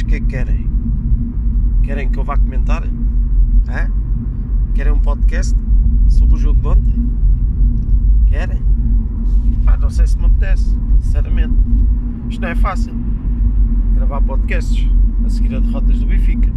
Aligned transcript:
Mas 0.00 0.04
o 0.04 0.06
que 0.06 0.14
é 0.14 0.20
que 0.20 0.26
querem? 0.28 0.66
Querem 1.82 2.08
que 2.08 2.18
eu 2.18 2.24
vá 2.24 2.34
comentar? 2.34 2.82
Hã? 3.68 3.90
Querem 4.74 4.94
um 4.94 4.98
podcast 4.98 5.54
sobre 6.08 6.36
o 6.36 6.38
jogo 6.38 6.58
de 6.58 6.68
ontem? 6.68 7.10
Querem? 8.26 8.62
Pá, 9.62 9.76
não 9.76 9.90
sei 9.90 10.06
se 10.06 10.16
me 10.16 10.24
apetece, 10.24 10.74
sinceramente. 11.00 11.54
Isto 12.30 12.40
não 12.40 12.48
é 12.48 12.54
fácil. 12.54 12.94
Gravar 13.94 14.22
podcasts 14.22 14.88
a 15.22 15.28
seguir 15.28 15.54
a 15.54 15.60
derrotas 15.60 15.98
do 15.98 16.06
Benfica. 16.06 16.50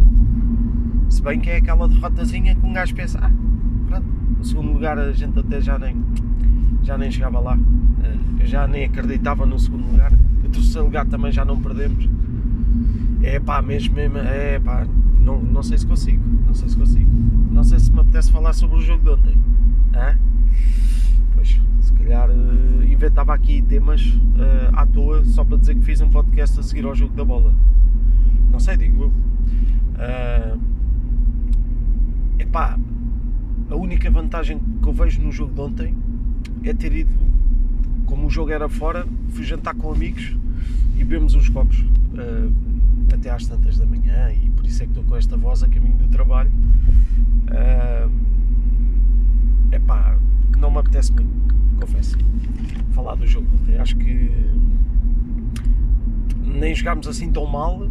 Se 1.10 1.22
bem 1.22 1.38
que 1.38 1.50
é 1.50 1.56
aquela 1.58 1.86
derrotazinha 1.86 2.54
que 2.54 2.64
um 2.64 2.72
gajo 2.72 2.94
pensa, 2.94 3.18
ah, 3.22 3.30
pronto, 3.88 4.06
no 4.38 4.44
segundo 4.44 4.72
lugar 4.72 4.98
a 4.98 5.12
gente 5.12 5.38
até 5.38 5.60
já 5.60 5.78
nem, 5.78 6.02
já 6.82 6.96
nem 6.96 7.10
chegava 7.10 7.40
lá. 7.40 7.58
Eh, 8.02 8.16
eu 8.40 8.46
já 8.46 8.66
nem 8.66 8.86
acreditava 8.86 9.44
no 9.44 9.58
segundo 9.58 9.90
lugar. 9.90 10.14
O 10.44 10.48
terceiro 10.48 10.86
lugar 10.86 11.04
também 11.04 11.30
já 11.30 11.44
não 11.44 11.60
perdemos. 11.60 12.08
É 13.22 13.40
pá, 13.40 13.62
mesmo, 13.62 13.94
mesmo, 13.94 14.18
é 14.18 14.58
pá, 14.58 14.86
não, 15.20 15.40
não 15.40 15.62
sei 15.62 15.78
se 15.78 15.86
consigo, 15.86 16.22
não 16.46 16.54
sei 16.54 16.68
se 16.68 16.76
consigo. 16.76 17.10
Não 17.50 17.64
sei 17.64 17.78
se 17.78 17.90
me 17.90 18.00
apetece 18.00 18.30
falar 18.30 18.52
sobre 18.52 18.76
o 18.76 18.80
jogo 18.80 19.02
de 19.02 19.10
ontem. 19.10 19.38
Hã? 19.94 20.18
Pois, 21.34 21.60
se 21.80 21.92
calhar 21.94 22.28
uh, 22.30 22.82
inventava 22.84 23.32
aqui 23.32 23.62
temas 23.62 24.04
uh, 24.04 24.74
à 24.74 24.84
toa 24.84 25.24
só 25.24 25.44
para 25.44 25.56
dizer 25.56 25.74
que 25.74 25.82
fiz 25.82 26.00
um 26.00 26.10
podcast 26.10 26.60
a 26.60 26.62
seguir 26.62 26.84
ao 26.84 26.94
jogo 26.94 27.14
da 27.14 27.24
bola. 27.24 27.54
Não 28.50 28.60
sei, 28.60 28.76
digo 28.76 29.04
eu. 29.04 29.08
Uh, 29.94 30.60
epá, 32.38 32.78
a 33.70 33.76
única 33.76 34.10
vantagem 34.10 34.60
que 34.82 34.88
eu 34.88 34.92
vejo 34.92 35.22
no 35.22 35.32
jogo 35.32 35.54
de 35.54 35.60
ontem 35.60 35.96
é 36.62 36.74
ter 36.74 36.92
ido, 36.92 37.12
como 38.06 38.26
o 38.26 38.30
jogo 38.30 38.50
era 38.50 38.68
fora, 38.68 39.06
fui 39.30 39.44
jantar 39.44 39.74
com 39.74 39.92
amigos 39.92 40.36
e 40.96 40.98
bebemos 40.98 41.34
uns 41.34 41.48
copos 41.48 41.84
uh, 42.14 42.52
até 43.12 43.30
às 43.30 43.46
tantas 43.46 43.78
da 43.78 43.86
manhã 43.86 44.32
e 44.32 44.50
por 44.50 44.64
isso 44.64 44.82
é 44.82 44.86
que 44.86 44.92
estou 44.92 45.04
com 45.04 45.16
esta 45.16 45.36
voz 45.36 45.62
a 45.62 45.68
caminho 45.68 45.96
do 45.96 46.08
trabalho. 46.08 46.50
Uh, 47.50 48.10
epá, 49.72 50.16
não 50.58 50.70
me 50.70 50.78
apetece 50.78 51.12
muito, 51.12 51.54
confesso, 51.80 52.16
falar 52.92 53.14
do 53.16 53.26
jogo. 53.26 53.48
Acho 53.78 53.96
que 53.96 54.30
nem 56.42 56.74
jogámos 56.74 57.06
assim 57.06 57.30
tão 57.30 57.46
mal. 57.46 57.88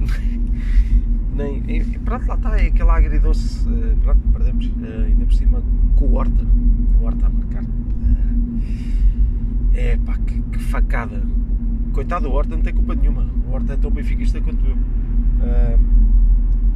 nem, 1.34 1.62
e, 1.68 1.98
pronto, 2.00 2.26
lá 2.26 2.34
está, 2.34 2.60
é 2.60 2.66
aquele 2.66 2.90
agridoce, 2.90 3.68
uh, 3.68 3.96
pronto, 4.02 4.20
perdemos, 4.32 4.66
uh, 4.66 5.04
ainda 5.06 5.24
por 5.24 5.34
cima 5.34 5.62
com 5.96 6.04
o 6.06 6.14
Horta, 6.14 6.44
com 6.44 7.04
o 7.04 7.06
Horta 7.06 7.26
a 7.26 7.30
marcar. 7.30 7.64
É 9.74 9.96
pá, 9.98 10.18
que, 10.18 10.40
que, 10.42 10.58
facada. 10.58 11.22
Coitado 11.92 12.28
do 12.28 12.32
Horta, 12.32 12.54
não 12.54 12.62
tem 12.62 12.72
culpa 12.72 12.94
nenhuma. 12.94 13.26
O 13.48 13.52
Horta 13.52 13.72
é 13.72 13.76
tão 13.76 13.90
benfiquista 13.90 14.40
quanto 14.40 14.64
eu. 14.64 14.74
Uh, 14.74 15.80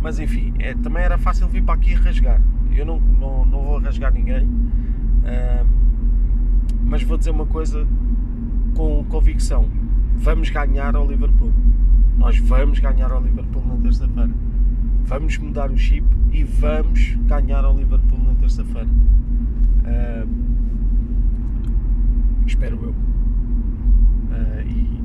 mas 0.03 0.19
enfim, 0.19 0.53
é, 0.59 0.75
também 0.75 1.03
era 1.03 1.17
fácil 1.17 1.49
vir 1.49 1.63
para 1.63 1.75
aqui 1.75 1.95
rasgar. 1.95 2.41
Eu 2.73 2.85
não, 2.85 3.01
não, 3.01 3.45
não 3.45 3.63
vou 3.63 3.79
rasgar 3.79 4.13
ninguém. 4.13 4.45
Uh, 4.45 5.67
mas 6.85 7.03
vou 7.03 7.17
dizer 7.17 7.31
uma 7.31 7.47
coisa 7.47 7.87
com 8.75 9.05
convicção: 9.05 9.69
vamos 10.17 10.51
ganhar 10.51 10.95
ao 10.95 11.07
Liverpool. 11.07 11.53
Nós 12.19 12.39
vamos 12.39 12.79
ganhar 12.79 13.11
ao 13.11 13.23
Liverpool 13.23 13.65
na 13.67 13.77
terça-feira. 13.77 14.31
Vamos 15.05 15.39
mudar 15.39 15.71
o 15.71 15.77
chip 15.77 16.07
e 16.33 16.45
vamos 16.45 17.15
ganhar 17.27 17.65
ao 17.65 17.77
Liverpool 17.77 18.19
na 18.19 18.35
terça-feira. 18.35 18.89
Uh, 19.85 20.29
espero 22.47 22.79
eu. 22.83 22.91
Uh, 22.91 24.63
e 24.67 25.04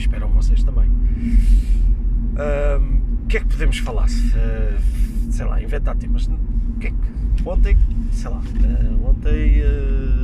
esperam 0.00 0.28
vocês 0.28 0.62
também. 0.62 0.88
Uh, 2.36 3.00
o 3.22 3.26
que 3.26 3.36
é 3.36 3.40
que 3.40 3.46
podemos 3.46 3.78
falar? 3.78 4.08
sei 5.30 5.46
lá, 5.46 5.62
inventar 5.62 5.96
temas. 5.96 6.28
Que 6.80 6.88
é 6.88 6.90
que. 6.90 7.48
Ontem, 7.48 7.76
sei 8.12 8.30
lá, 8.30 8.42
ontem. 9.08 9.62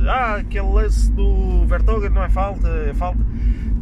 ah, 0.07 0.35
aquele 0.35 0.67
lance 0.67 1.11
do 1.11 1.65
Vertogen 1.65 2.09
não 2.09 2.23
é 2.23 2.29
falta, 2.29 2.67
é 2.67 2.93
falta. 2.93 3.19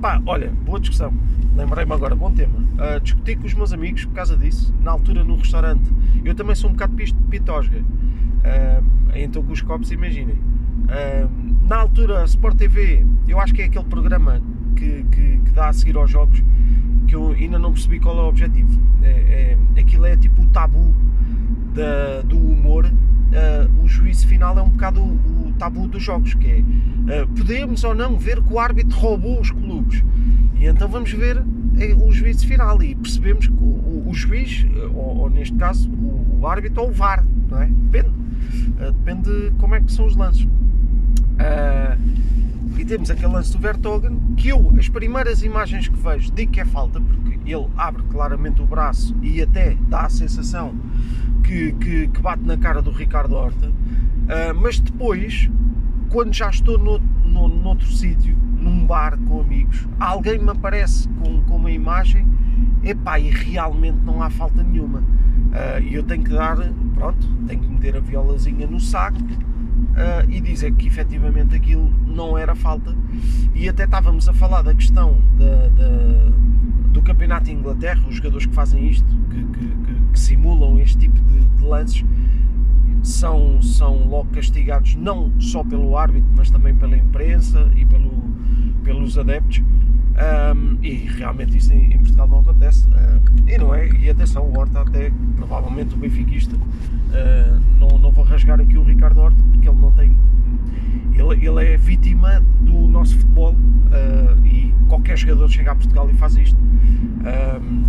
Pá, 0.01 0.22
olha, 0.25 0.51
boa 0.63 0.79
discussão. 0.79 1.13
Lembrei-me 1.55 1.94
agora, 1.94 2.16
bom 2.16 2.31
tema. 2.31 2.59
Uh, 2.59 3.00
discuti 3.00 3.35
com 3.35 3.45
os 3.45 3.53
meus 3.53 3.72
amigos 3.72 4.03
por 4.05 4.13
causa 4.13 4.38
disso, 4.38 4.73
na 4.81 4.91
altura 4.91 5.23
no 5.23 5.38
restaurante. 5.38 5.89
Eu 6.23 6.35
também 6.35 6.55
sou 6.55 6.69
um 6.69 6.73
bocado 6.73 6.95
pitosga. 7.29 7.79
Uh, 7.79 8.84
então 9.16 9.41
com 9.41 9.53
os 9.53 9.61
copos, 9.61 9.91
imaginem. 9.91 10.35
Uh, 10.35 11.67
na 11.67 11.78
altura, 11.78 12.25
Sport 12.25 12.57
TV, 12.57 13.05
eu 13.28 13.39
acho 13.39 13.53
que 13.53 13.61
é 13.61 13.66
aquele 13.66 13.85
programa 13.85 14.41
que, 14.75 15.03
que, 15.11 15.37
que, 15.45 15.51
dá 15.51 15.69
a 15.69 15.73
seguir 15.73 15.95
aos 15.97 16.09
jogos 16.09 16.43
que 17.07 17.15
eu 17.15 17.31
ainda 17.31 17.57
não 17.57 17.71
percebi 17.71 17.99
qual 17.99 18.17
é 18.17 18.21
o 18.21 18.27
objetivo. 18.27 18.79
É, 19.01 19.57
é, 19.75 19.79
aquilo 19.79 20.05
é 20.05 20.17
tipo 20.17 20.41
o 20.41 20.45
tabu 20.47 20.93
da, 21.73 22.21
do 22.21 22.37
humor. 22.37 22.85
Uh, 22.85 23.83
o 23.83 23.87
juízo 23.87 24.27
final 24.27 24.57
é 24.57 24.61
um 24.61 24.69
bocado 24.69 25.01
o, 25.01 25.47
o 25.47 25.53
tabu 25.57 25.87
dos 25.87 26.01
jogos, 26.01 26.33
que 26.35 26.47
é 26.47 27.23
uh, 27.23 27.27
podemos 27.27 27.83
ou 27.83 27.93
não 27.93 28.17
ver 28.17 28.41
que 28.41 28.53
o 28.53 28.59
árbitro 28.59 28.97
roubou 28.97 29.41
os 29.41 29.51
clubes. 29.51 30.03
E 30.55 30.65
então 30.65 30.87
vamos 30.87 31.11
ver 31.11 31.43
é, 31.77 31.93
o 31.95 32.11
juízo 32.11 32.47
final 32.47 32.81
e 32.81 32.95
percebemos 32.95 33.47
que 33.47 33.53
o, 33.53 33.65
o, 33.65 34.09
o 34.09 34.13
juiz, 34.13 34.65
ou, 34.93 35.17
ou, 35.17 35.29
neste 35.29 35.55
caso 35.57 35.89
o, 35.89 36.39
o, 36.39 36.47
árbitro 36.47 36.83
ou 36.83 36.89
o 36.89 36.93
VAR, 36.93 37.25
não 37.49 37.61
é? 37.61 37.65
Depende. 37.65 38.09
Uh, 38.09 38.91
depende 38.91 39.23
de 39.23 39.51
como 39.57 39.75
é 39.75 39.81
que 39.81 39.91
são 39.91 40.05
os 40.05 40.15
lances. 40.15 40.47
E 42.77 42.83
temos 42.83 43.09
aquele 43.09 43.31
lance 43.31 43.51
do 43.51 43.59
Vertogen 43.59 44.19
que 44.35 44.49
eu, 44.49 44.73
as 44.77 44.89
primeiras 44.89 45.43
imagens 45.43 45.87
que 45.87 45.95
vejo, 45.95 46.31
digo 46.31 46.51
que 46.51 46.59
é 46.59 46.65
falta, 46.65 46.99
porque 46.99 47.39
ele 47.45 47.67
abre 47.77 48.03
claramente 48.03 48.61
o 48.61 48.65
braço 48.65 49.15
e 49.21 49.41
até 49.41 49.77
dá 49.87 50.01
a 50.01 50.09
sensação 50.09 50.75
que, 51.43 51.71
que, 51.73 52.07
que 52.07 52.21
bate 52.21 52.43
na 52.43 52.57
cara 52.57 52.81
do 52.81 52.91
Ricardo 52.91 53.35
Horta, 53.35 53.67
uh, 53.69 54.61
mas 54.61 54.79
depois, 54.79 55.49
quando 56.09 56.33
já 56.33 56.49
estou 56.49 56.77
no, 56.77 56.99
no, 57.23 57.47
noutro 57.47 57.87
sítio, 57.87 58.35
num 58.59 58.85
bar 58.85 59.17
com 59.19 59.41
amigos, 59.41 59.87
alguém 59.99 60.39
me 60.39 60.49
aparece 60.49 61.07
com, 61.09 61.41
com 61.43 61.55
uma 61.55 61.71
imagem, 61.71 62.27
epá, 62.83 63.19
e 63.19 63.29
realmente 63.29 63.99
não 64.03 64.21
há 64.21 64.29
falta 64.29 64.63
nenhuma. 64.63 64.99
Uh, 64.99 65.81
e 65.81 65.93
eu 65.93 66.03
tenho 66.03 66.23
que 66.23 66.31
dar, 66.31 66.57
pronto, 66.93 67.25
tenho 67.47 67.61
que 67.61 67.67
meter 67.67 67.95
a 67.95 67.99
violazinha 67.99 68.67
no 68.67 68.79
saco 68.79 69.19
dizer 70.55 70.71
que 70.73 70.88
efetivamente 70.88 71.55
aquilo 71.55 71.91
não 72.07 72.38
era 72.38 72.55
falta. 72.55 72.95
E 73.53 73.69
até 73.69 73.83
estávamos 73.83 74.27
a 74.27 74.33
falar 74.33 74.61
da 74.61 74.73
questão 74.73 75.21
da, 75.38 75.67
da, 75.67 76.31
do 76.91 77.01
campeonato 77.01 77.45
de 77.45 77.51
Inglaterra, 77.51 78.01
os 78.07 78.16
jogadores 78.16 78.45
que 78.45 78.53
fazem 78.53 78.88
isto, 78.88 79.07
que, 79.29 79.43
que, 79.43 79.67
que, 79.67 80.11
que 80.13 80.19
simulam 80.19 80.79
este 80.79 80.97
tipo 80.97 81.19
de, 81.21 81.39
de 81.39 81.63
lances, 81.63 82.03
são, 83.03 83.61
são 83.61 84.07
logo 84.07 84.29
castigados 84.31 84.95
não 84.95 85.31
só 85.39 85.63
pelo 85.63 85.95
árbitro, 85.97 86.29
mas 86.35 86.49
também 86.49 86.73
pela 86.73 86.97
imprensa 86.97 87.69
e 87.75 87.85
pelo, 87.85 88.11
pelos 88.83 89.17
adeptos. 89.17 89.61
Um, 90.16 90.77
e 90.81 90.93
realmente 90.93 91.57
isso 91.57 91.73
em, 91.73 91.93
em 91.93 91.97
Portugal 91.99 92.27
não 92.27 92.39
acontece. 92.39 92.87
E 93.45 93.57
não 93.57 93.75
é, 93.75 93.89
e 93.89 94.09
atenção, 94.09 94.43
o 94.43 94.57
Horta 94.57 94.81
até, 94.81 95.11
provavelmente 95.35 95.93
o 95.93 95.97
benfiquista, 95.97 96.55
uh, 96.55 97.61
não, 97.77 97.99
não 97.99 98.11
vou 98.11 98.23
rasgar 98.23 98.59
aqui 98.59 98.77
o 98.77 98.83
Ricardo 98.83 99.19
Horta 99.19 99.43
porque 99.51 99.67
ele 99.67 99.79
não 99.79 99.91
tem. 99.91 100.16
Ele, 101.13 101.47
ele 101.47 101.73
é 101.73 101.77
vítima 101.77 102.43
do 102.61 102.87
nosso 102.87 103.17
futebol 103.17 103.53
uh, 103.53 104.45
e 104.45 104.73
qualquer 105.15 105.17
jogador 105.17 105.49
chega 105.49 105.71
a 105.71 105.75
Portugal 105.75 106.09
e 106.09 106.13
faz 106.13 106.35
isto. 106.35 106.57
Um, 106.59 107.83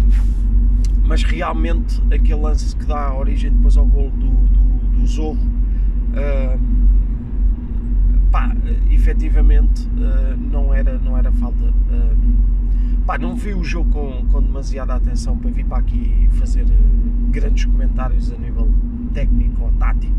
mas 1.04 1.22
realmente 1.22 2.00
aquele 2.12 2.40
lance 2.40 2.74
que 2.74 2.84
dá 2.84 3.12
origem 3.14 3.52
depois 3.52 3.76
ao 3.76 3.86
gol 3.86 4.10
do, 4.10 4.26
do, 4.26 4.98
do 4.98 5.06
Zorro 5.06 5.38
pá, 8.30 8.54
efetivamente 8.90 9.86
uh, 9.86 10.36
não, 10.36 10.72
era, 10.72 10.98
não 10.98 11.16
era 11.16 11.30
falta. 11.32 11.64
Uh, 11.64 12.16
pá, 13.06 13.16
não 13.16 13.36
vi 13.36 13.54
o 13.54 13.62
jogo 13.62 13.90
com, 13.90 14.26
com 14.26 14.42
demasiada 14.42 14.94
atenção 14.94 15.38
para 15.38 15.50
vir 15.50 15.64
para 15.64 15.78
aqui 15.78 16.28
fazer 16.32 16.64
uh, 16.64 17.30
grandes 17.30 17.64
comentários 17.64 18.32
a 18.32 18.36
nível 18.36 18.68
técnico 19.14 19.64
ou 19.64 19.72
tático. 19.72 20.14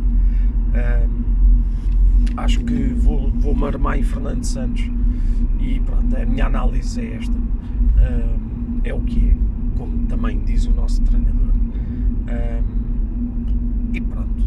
acho 2.38 2.60
que 2.62 2.94
vou, 2.94 3.30
vou 3.32 3.54
me 3.54 3.66
armar 3.66 4.00
em 4.00 4.04
Fernando 4.04 4.44
Santos 4.44 4.90
e 5.60 5.80
pronto, 5.82 6.16
a 6.16 6.26
minha 6.26 6.46
análise 6.46 7.02
é 7.02 7.16
esta. 7.16 7.38
é 8.84 8.94
o 8.94 9.02
que 9.02 9.30
é, 9.30 9.78
como 9.78 10.08
também 10.08 10.40
diz 10.40 10.66
o 10.66 10.72
nosso 10.72 11.02
treinador. 11.02 11.54
e 13.94 14.02
pronto 14.02 14.38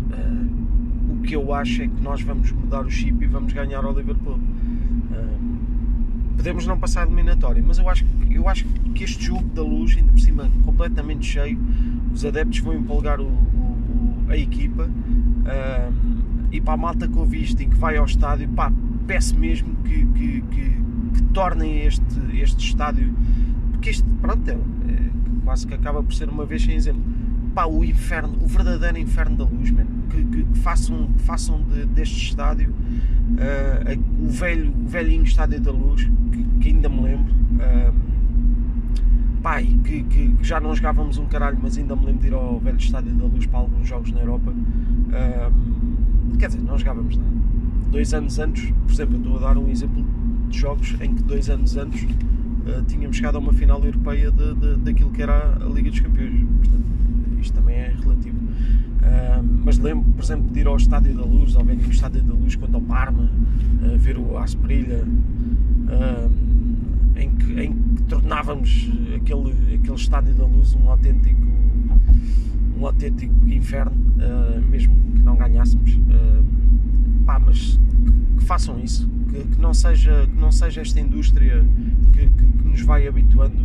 o 1.20 1.22
que 1.22 1.36
eu 1.36 1.52
acho 1.52 1.82
é 1.82 1.88
que 1.88 2.02
nós 2.02 2.22
vamos 2.22 2.50
mudar 2.52 2.80
o 2.80 2.90
chip 2.90 3.22
e 3.22 3.26
vamos 3.26 3.52
ganhar 3.52 3.84
ao 3.84 3.92
Liverpool. 3.92 4.38
Podemos 6.40 6.66
não 6.66 6.78
passar 6.78 7.02
a 7.02 7.04
eliminatória, 7.04 7.62
mas 7.62 7.76
eu 7.76 7.86
acho, 7.86 8.02
eu 8.30 8.48
acho 8.48 8.64
que 8.94 9.04
este 9.04 9.26
jogo 9.26 9.44
da 9.50 9.62
luz, 9.62 9.94
ainda 9.94 10.10
por 10.10 10.20
cima 10.20 10.50
completamente 10.64 11.26
cheio, 11.26 11.60
os 12.14 12.24
adeptos 12.24 12.60
vão 12.60 12.72
empolgar 12.72 13.20
o, 13.20 13.26
o, 13.26 14.24
a 14.26 14.38
equipa 14.38 14.84
uh, 14.84 15.94
e 16.50 16.58
para 16.58 16.72
a 16.72 16.76
malta 16.78 17.06
que 17.06 17.18
ouvi 17.18 17.42
isto 17.42 17.62
e 17.62 17.66
que 17.66 17.76
vai 17.76 17.98
ao 17.98 18.06
estádio, 18.06 18.48
pá, 18.48 18.72
peço 19.06 19.38
mesmo 19.38 19.76
que, 19.84 20.06
que, 20.06 20.40
que, 20.40 20.70
que 21.14 21.22
tornem 21.34 21.84
este, 21.84 22.02
este 22.32 22.64
estádio 22.64 23.14
porque 23.80 23.90
isto, 23.90 24.06
pronto, 24.20 24.48
é, 24.48 24.52
é, 24.52 25.10
quase 25.44 25.66
que 25.66 25.74
acaba 25.74 26.02
por 26.02 26.14
ser 26.14 26.30
uma 26.30 26.46
vez 26.46 26.62
sem 26.62 26.74
exemplo. 26.74 27.02
Pá, 27.54 27.66
o 27.66 27.84
inferno, 27.84 28.38
o 28.40 28.46
verdadeiro 28.46 28.98
inferno 28.98 29.36
da 29.36 29.44
luz. 29.44 29.70
Que, 29.70 30.24
que, 30.24 30.44
que 30.44 30.58
façam, 30.58 31.08
que 31.12 31.22
façam 31.22 31.62
de, 31.62 31.84
deste 31.86 32.16
estádio 32.16 32.74
uh, 33.30 34.24
o, 34.24 34.28
velho, 34.28 34.72
o 34.72 34.88
velhinho 34.88 35.22
estádio 35.22 35.60
da 35.60 35.70
luz, 35.70 36.08
que, 36.32 36.44
que 36.60 36.68
ainda 36.68 36.88
me 36.88 37.02
lembro. 37.02 37.32
Uh, 37.32 37.92
pá, 39.42 39.62
que, 39.62 40.02
que, 40.04 40.34
já 40.42 40.60
não 40.60 40.74
jogávamos 40.74 41.18
um 41.18 41.26
caralho, 41.26 41.58
mas 41.62 41.78
ainda 41.78 41.96
me 41.96 42.06
lembro 42.06 42.22
de 42.22 42.28
ir 42.28 42.34
ao 42.34 42.58
velho 42.60 42.78
estádio 42.78 43.12
da 43.14 43.24
luz 43.24 43.46
para 43.46 43.60
alguns 43.60 43.88
jogos 43.88 44.12
na 44.12 44.20
Europa. 44.20 44.50
Uh, 44.52 46.36
quer 46.38 46.48
dizer, 46.48 46.60
não 46.62 46.78
jogávamos 46.78 47.16
nada. 47.16 47.30
Dois 47.90 48.14
anos 48.14 48.38
antes, 48.38 48.70
por 48.70 48.92
exemplo, 48.92 49.16
eu 49.16 49.20
estou 49.20 49.36
a 49.38 49.40
dar 49.40 49.58
um 49.58 49.68
exemplo 49.68 50.04
de 50.48 50.58
jogos 50.58 50.96
em 51.00 51.14
que 51.14 51.22
dois 51.22 51.48
anos 51.48 51.76
antes 51.76 52.02
uh, 52.02 52.82
tínhamos 52.86 53.16
chegado 53.16 53.36
a 53.36 53.38
uma 53.38 53.52
final 53.52 53.82
europeia 53.84 54.30
de, 54.30 54.54
de, 54.54 54.76
daquilo 54.76 55.10
que 55.10 55.22
era 55.22 55.56
a 55.56 55.64
Liga 55.66 55.90
dos 55.90 56.00
Campeões. 56.00 56.46
Portanto, 56.60 56.99
isto 57.40 57.54
também 57.54 57.76
é 57.76 57.94
relativo. 58.00 58.36
Uh, 58.36 59.60
mas 59.64 59.78
lembro, 59.78 60.04
por 60.12 60.22
exemplo, 60.22 60.50
de 60.50 60.60
ir 60.60 60.66
ao 60.66 60.76
Estádio 60.76 61.14
da 61.14 61.24
Luz, 61.24 61.56
ao 61.56 61.64
velho 61.64 61.90
Estádio 61.90 62.22
da 62.22 62.34
Luz, 62.34 62.54
quando 62.54 62.74
ao 62.74 62.80
Parma, 62.82 63.30
uh, 63.82 63.98
ver 63.98 64.18
o 64.18 64.36
Asprilha, 64.36 65.04
em, 67.16 67.30
que, 67.30 67.60
em 67.60 67.72
que 67.72 68.02
tornávamos 68.04 68.90
aquele, 69.16 69.74
aquele 69.74 69.96
Estádio 69.96 70.34
da 70.34 70.44
Luz 70.44 70.74
um 70.74 70.88
autêntico, 70.88 71.40
um 72.78 72.86
autêntico 72.86 73.34
inferno, 73.48 73.92
mesmo 74.70 74.94
que 75.16 75.22
não 75.22 75.36
ganhássemos. 75.36 75.98
pá, 77.26 77.40
mas 77.40 77.76
que, 77.76 78.38
que 78.38 78.44
façam 78.44 78.78
isso, 78.78 79.08
que, 79.30 79.44
que, 79.44 79.60
não 79.60 79.74
seja, 79.74 80.28
que 80.32 80.40
não 80.40 80.52
seja 80.52 80.80
esta 80.80 81.00
indústria 81.00 81.66
que, 82.12 82.28
que, 82.28 82.46
que 82.46 82.68
nos 82.68 82.82
vai 82.82 83.08
habituando 83.08 83.56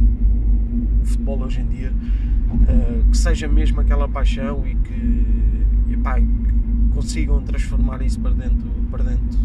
o 1.01 1.06
futebol 1.06 1.39
hoje 1.42 1.62
em 1.62 1.68
dia, 1.68 1.94
uh, 2.56 3.04
que 3.10 3.18
seja 3.18 3.48
mesmo 3.48 3.81
aquela 3.81 4.07
paixão 4.07 4.66
e 4.66 4.75
que, 4.75 5.66
e, 5.90 5.98
pá, 5.98 6.16
consigam 6.94 7.42
transformar 7.42 8.02
isso 8.02 8.19
para 8.19 8.31
dentro, 8.31 8.69
para 8.90 9.04
dentro 9.04 9.40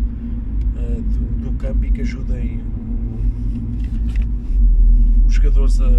uh, 0.77 1.03
do, 1.03 1.51
do, 1.51 1.53
campo 1.59 1.85
e 1.85 1.91
que 1.91 2.01
ajudem 2.01 2.61
o, 2.61 3.21
os 5.27 5.35
jogadores 5.35 5.81
a 5.81 5.91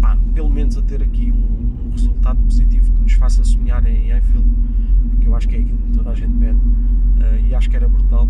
pá, 0.00 0.18
pelo 0.34 0.50
menos 0.50 0.76
a 0.76 0.82
ter 0.82 1.02
aqui 1.02 1.32
um, 1.32 1.86
um, 1.86 1.90
resultado 1.90 2.42
positivo 2.42 2.92
que 2.92 3.00
nos 3.02 3.12
faça 3.14 3.42
sonhar 3.44 3.84
em 3.86 4.12
Anfield, 4.12 4.46
porque 5.10 5.28
eu 5.28 5.34
acho 5.34 5.48
que 5.48 5.56
é 5.56 5.60
aquilo 5.60 5.78
que 5.78 5.92
toda 5.92 6.10
a 6.10 6.14
gente 6.14 6.34
pede 6.38 6.58
uh, 6.58 7.46
e 7.48 7.54
acho 7.54 7.70
que 7.70 7.76
era 7.76 7.88
brutal. 7.88 8.28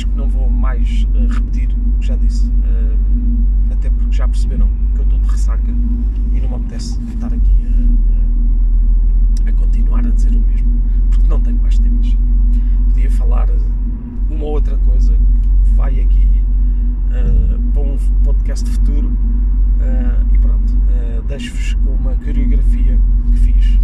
Acho 0.00 0.08
que 0.08 0.16
não 0.16 0.28
vou 0.30 0.48
mais 0.48 1.06
uh, 1.14 1.26
repetir 1.30 1.68
o 1.68 1.98
que 1.98 2.06
já 2.06 2.16
disse, 2.16 2.46
uh, 2.46 2.98
até 3.70 3.90
porque 3.90 4.16
já 4.16 4.26
perceberam 4.26 4.66
que 4.94 5.00
eu 5.00 5.04
estou 5.04 5.18
de 5.18 5.28
ressaca 5.28 5.70
e 6.32 6.40
não 6.40 6.48
me 6.48 6.54
apetece 6.54 6.98
estar 7.02 7.26
aqui 7.26 7.52
a, 9.44 9.50
a 9.50 9.52
continuar 9.52 10.06
a 10.06 10.08
dizer 10.08 10.30
o 10.30 10.40
mesmo, 10.40 10.72
porque 11.10 11.28
não 11.28 11.38
tenho 11.38 11.60
mais 11.60 11.78
temas. 11.78 12.16
Podia 12.88 13.10
falar 13.10 13.50
uma 14.30 14.44
outra 14.46 14.78
coisa 14.78 15.12
que 15.64 15.70
vai 15.74 16.00
aqui 16.00 16.42
uh, 17.10 17.60
para 17.74 17.82
um 17.82 17.98
podcast 18.24 18.70
futuro 18.70 19.12
e 20.32 20.38
pronto, 20.38 20.78
deixo-vos 21.28 21.74
com 21.74 21.90
uma 21.90 22.16
coreografia 22.16 22.98
que 23.32 23.36
fiz 23.38 23.78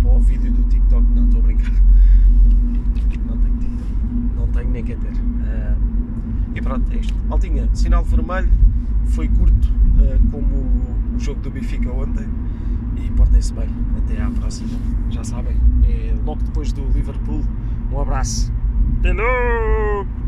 para 0.00 0.12
o 0.12 0.20
vídeo 0.20 0.52
do 0.52 0.62
TikTok. 0.62 1.04
Não, 1.12 1.24
estou 1.24 1.40
a 1.40 1.42
brincar 1.42 1.72
tenho 4.52 4.70
nem 4.70 4.84
quer 4.84 4.98
ter. 4.98 5.12
Uh, 5.12 5.76
e 6.54 6.60
pronto, 6.60 6.90
é 6.92 6.96
isto. 6.96 7.14
Altinha, 7.30 7.68
sinal 7.74 8.04
vermelho, 8.04 8.50
foi 9.06 9.28
curto 9.28 9.68
uh, 9.68 10.30
como 10.30 10.56
o 11.14 11.18
jogo 11.18 11.40
do 11.40 11.50
Benfica 11.50 11.90
ontem 11.90 12.26
e 12.96 13.10
portem-se 13.10 13.52
bem. 13.52 13.68
Até 13.98 14.20
à 14.22 14.30
próxima. 14.30 14.78
Já 15.10 15.24
sabem, 15.24 15.56
é 15.84 16.14
logo 16.24 16.42
depois 16.42 16.72
do 16.72 16.84
Liverpool. 16.92 17.42
Um 17.92 18.00
abraço. 18.00 18.52
Logo! 19.04 20.25